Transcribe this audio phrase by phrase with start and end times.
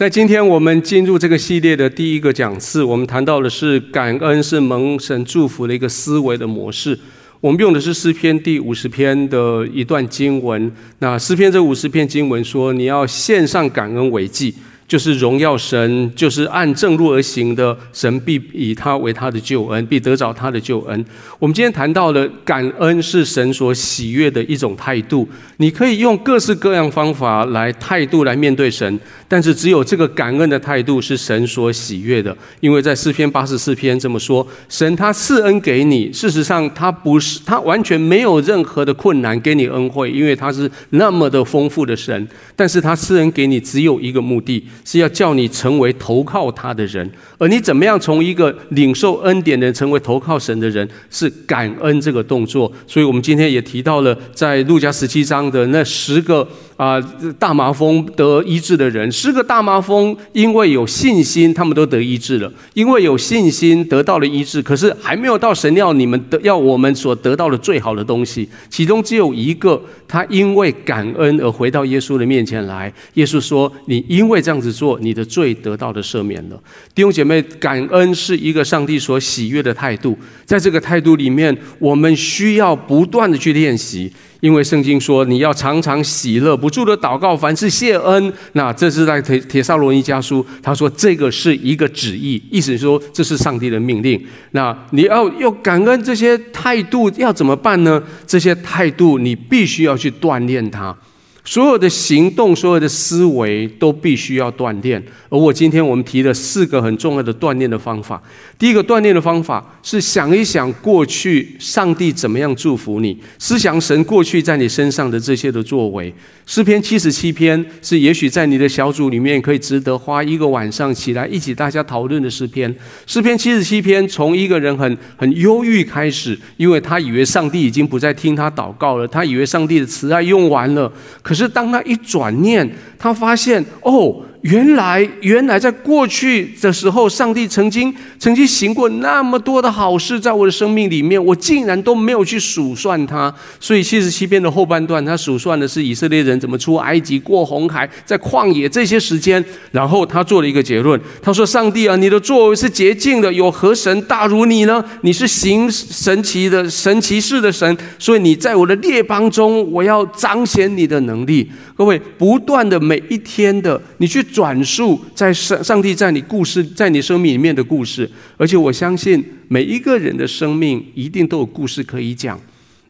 [0.00, 6.98] 在今天我们进入这个系列的第一个讲次，我们谈到的是感恩是蒙神祝福的一个思维的模式。
[7.38, 10.72] 我们用的是诗篇第五十篇的一段经文。
[11.00, 14.54] 那诗篇这五十篇经文说：“你要献上感恩为祭。”
[14.90, 21.04] 就是荣耀神，就是按正路而行的神，必以他为他的救恩，必得着他的救恩。
[21.38, 25.28] 我们今天谈到了感恩是神所喜悦的一种态度。
[25.58, 28.98] 你可以用各式各样方法来态度来面对神，
[29.28, 32.36] 但是只有这个感恩的态度是神所喜悦的。
[32.58, 42.26] 因为在诗篇八十四篇这么说：神他赐恩给你，事实上他不是他完全没有任何的困难给你恩惠，因为他是那么的丰富的神。
[42.56, 44.66] 但是他赐恩给你只有一个目的。
[44.84, 52.70] 是要叫你成为投靠他的人，而你怎么样从一个领受恩典的人成为投靠神的人，是感恩这个动作。
[52.86, 56.46] 所以我们今天也提到了，在路加十七章的那十个。
[56.80, 56.98] 啊，
[57.38, 62.50] 大麻风得医治的人，十个大麻风因为有信心，他们都得医治了。
[62.72, 68.48] 因为有信心得到了医治，可是还没有到神要你们得要我们所得到的最好的东西。
[68.70, 72.90] 其中只有一个，他因为感恩而回到耶稣的面前来。
[73.12, 76.58] 耶稣说：“你因为这样子做，你的罪得到了赦免了。”
[76.96, 84.10] 弟兄姐妹，感恩是一个上帝所喜悦的态度，在这个态度里面，我们需要不断的去练习。
[84.40, 88.32] 因为圣经说你要常常喜乐，不住的祷告，凡事谢恩。
[88.54, 94.20] 那这是在铁铁萨罗尼家书，他说这个是一个旨意，意思是说这是上帝的命令。
[94.52, 98.02] 那你要要感恩这些态度要怎么办呢？
[98.26, 100.96] 这些态度你必须要去锻炼它。
[101.44, 105.02] 所有的行动，所有的思维都必须要锻炼。
[105.28, 108.22] 而我今天我们提了四个很重要的锻炼的方法。
[108.58, 116.12] 第一个锻炼的方法是想一想过去上帝怎么样祝福你，思想神过去在你身上的这些的作为。
[116.46, 122.74] 诗篇七十七篇是也许在你的小组里面可以值得花一个晚上起来一起大家讨论的诗篇。
[123.06, 130.92] 诗篇七十七篇从一个人很很忧郁开始，因为他以为上帝已经不再听他祷告了，他以为上帝的慈爱用完了。
[131.30, 132.68] 可是当他一转念，
[132.98, 134.20] 他发现哦。
[134.42, 143.30] 原来，原来在过去的时候，上帝曾经曾经行过那么多的好事，在我的生命里面，我竟然都没有去数算它。
[143.58, 149.44] 所以七十七篇的后半段，他数算的是以色列人怎么出埃及、过红海、在旷野这些时间。
[149.72, 154.82] 然后他做了一个结论，他说：“上帝啊，你的作为是洁净的，有何神大如你呢？
[155.02, 161.50] 你是行神奇的神奇事的神，所以你在我的列邦中，我要彰显你的能力。
[161.76, 172.40] 各位，不断的每一天的，你去。”转述在上上帝在你故事在你生命里面的故事，而且我相信每一个人的生命一定都有故事可以讲，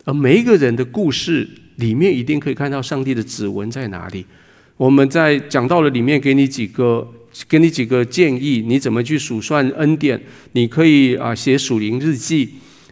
[0.04, 4.24] 而每一个人的故事里面一定可以看到上帝的指纹在哪里。
[4.76, 7.06] 我们在讲到了里面，给你几个
[7.48, 10.20] 给你几个建议，你怎么去数算恩典？
[10.52, 12.48] 你可以啊写属灵日记。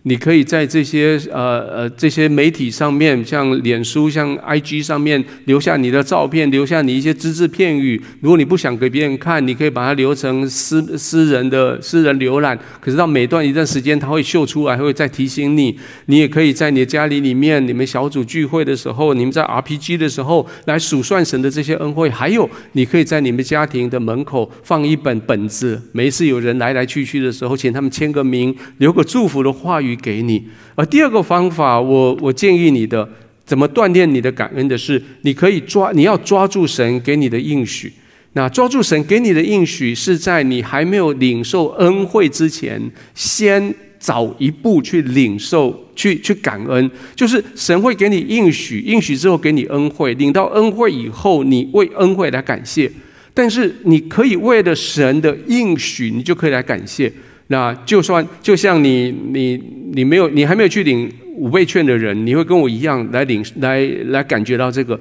[0.08, 8.00] 你可以在这些呃呃这些媒体上面，像脸书、像 IG 上面留下你的照片，留下你一些只字片语。
[8.22, 12.58] 如果你不想给别人看，你可以把它留成私私人的私人浏览。
[12.80, 15.78] 可是到每段一段时间，它会秀出来，会再提醒你。
[16.06, 22.08] 你也可以在你的家里里面，你们小组聚会的时候，你们在 RPG 的时候来数算神的这些恩惠。
[22.08, 29.97] 还有，你可以在你们家庭的门口放一本本子，每一次有人来来去去的时候，请他们签个名，留个祝福的话语。
[29.98, 30.44] 给你，
[30.75, 33.09] 而第二个方法，我我建议你的
[33.44, 37.92] 怎么锻炼你的感恩的是，你可以抓，你要抓住神给你的应许。
[38.34, 42.81] 那抓住神给你的应许，是在你还没有领受恩惠之前，
[43.14, 46.91] 先早一步去领受，去去感恩。
[47.16, 52.88] 就是神会给你应许，应许之后给你恩惠，领到恩惠以后，你为恩惠来感谢。
[53.32, 57.12] 但是你可以为了神的应许，你就可以来感谢。
[57.48, 59.60] 那就算就像你你
[59.92, 64.98] 你没有你还没有去领五倍券的人，你会跟我一样来领来来感觉到这个。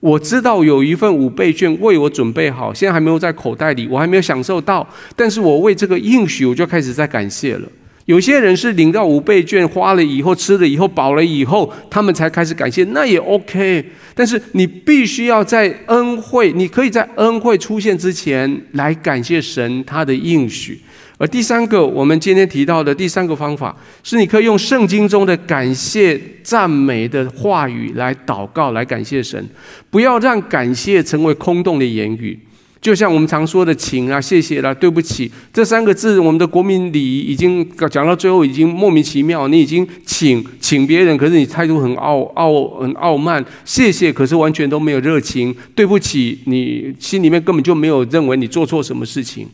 [0.00, 4.86] 我知道有一份五倍券为我准备好，现在还没有在口袋里，我还没有享受到。
[5.16, 7.68] 但是我为这个应许，我就开始在感谢了。
[8.04, 13.82] 有些人是领到五倍券花了以后，吃了以后饱了以后，他们才开始感谢，那也 OK。
[14.14, 20.78] 但是你必须要在恩惠，你可以在恩惠出现之前来感谢神他的应许。
[21.16, 29.48] 而第三个，我们今天提到的第三个方法，是你可以用圣经中的感谢、赞美的话语来祷告，来感谢神。
[29.90, 32.38] 不要让感谢成为空洞的言语。
[32.80, 39.48] 就像我们常说的“请啊、谢谢啦、对不起”这三个字，我们的国民礼仪已经讲到最后，已经莫名其妙。
[39.48, 49.48] 你已经请请别人，可是你态度很傲傲、很傲慢；谢谢，可是完全都没有热情；对不起，你心里面根本就没有认为你做错什么事情。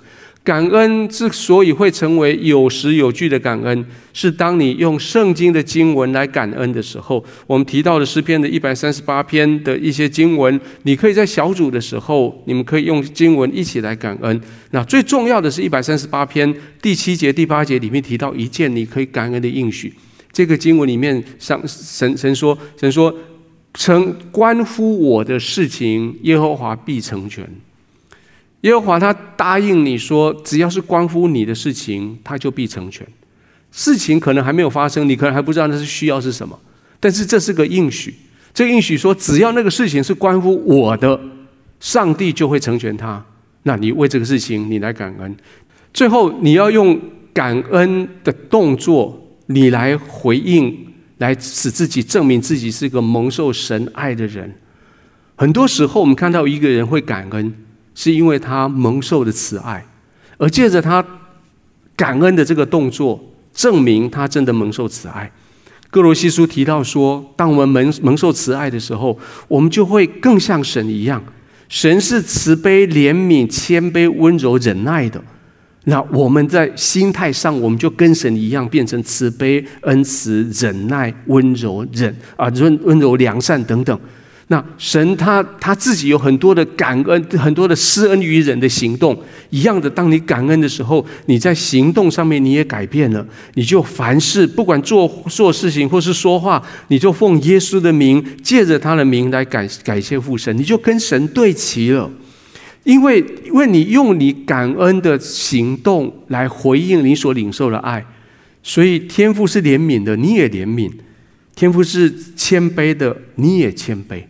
[0.51, 7.25] 感恩之所以会成为有实有据的感恩，是当你用圣经的经文来感恩的时候。
[7.47, 14.41] 我们提到的诗篇的一百三十八篇的一些经文，你可以在小组的时候，你们可以用经文一起来感恩。
[14.73, 16.53] 那最重要的是一百三十八篇
[16.83, 19.95] 第七节、第八节里面提到一件你可以感恩的应许。
[20.33, 23.15] 这个经文里面，上神神说，神说，
[23.75, 27.49] 成关乎我的事情，耶和华必成全。
[28.63, 33.07] 耶和华他答应你说，只要是关乎你的事情，他就必成全。
[33.73, 36.59] 事情可能还没有发生，你可能还不知道那是需要是什么，
[36.99, 38.15] 但是这是个应许。
[38.53, 41.19] 这个应许说，只要那个事情是关乎我的，
[41.79, 43.25] 上帝就会成全他。
[43.63, 45.37] 那你为这个事情，你来感恩。
[45.95, 47.01] 最后，你要用
[47.33, 50.77] 感恩的动作，你来回应，
[51.19, 54.53] 来使自己证明自己是个蒙受神爱的人。
[55.37, 57.55] 很多时候，我们看到一个人会感恩。
[58.03, 59.85] 是因为他蒙受的慈爱，
[60.39, 61.05] 而借着他
[61.95, 65.31] 感恩的这个动作，证明他真的蒙受慈爱。
[65.91, 69.19] 哥罗西书提到说，当我们蒙蒙受慈爱的时候，
[69.49, 71.23] 我们就会更像神一样。
[71.69, 75.23] 神是慈悲、怜悯、谦卑、温柔、忍耐的。
[75.85, 84.01] 那我们在心态上，我们就跟神一样，变成慈悲、恩慈、忍耐、温柔、忍啊，温温柔、良善等等。
[84.53, 89.17] 那神他他自己有很多的感恩，很多的施恩于人的行动
[89.51, 89.89] 一样的。
[89.89, 93.25] 当你感恩的时候，你在行动上面你也改变了，
[93.55, 102.11] 你就凡事不管做做事情或是说话，你就奉耶稣的名，借着他的名来感感谢父神，你就跟神对齐了。
[102.83, 108.05] 因为因为你用你感恩的行动来回应你所领受的爱，
[108.65, 110.91] 所以天父是怜悯的，你也怜悯；
[111.55, 114.25] 天父是谦卑的，你也谦卑。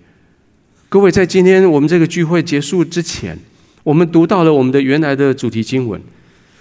[0.90, 3.38] 各位，在今天我们这个聚会结束之前，
[3.84, 6.02] 我们读到了我们的原来的主题经文。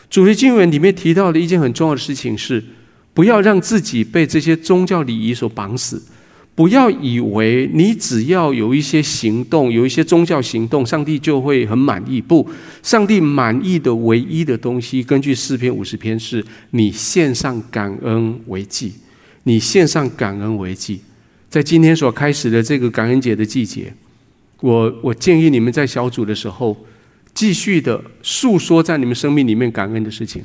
[0.08, 2.64] 主题经文里面提到的一件很重要的事情是：
[3.16, 6.00] 不要让自己被这些宗教礼仪所绑死。
[6.54, 12.22] 不要以为你只要有一些行动，有一些宗教行动，上帝就会很满意。
[12.22, 12.48] 不，
[12.84, 18.94] 上帝满意的唯一的东西，根据四篇五十篇，是你献上感恩为祭。
[19.46, 21.02] 你献上感恩为祭，
[21.50, 23.92] 在今天所开始的这个感恩节的季节。
[24.62, 26.76] 我我建议你们在小组的时候，
[27.34, 30.44] 继续的诉说在你们生命里面感恩的事情，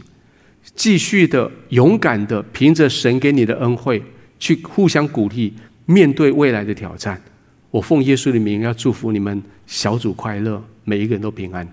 [0.75, 4.03] 继续的勇敢的凭着神给你的恩惠
[4.39, 5.53] 去互相鼓励，
[5.87, 7.21] 面对未来的挑战。
[7.71, 11.67] 我奉耶稣的名要祝福你们小组快乐，每一个人都平安。